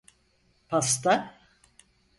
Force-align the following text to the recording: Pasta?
Pasta? 0.69 1.15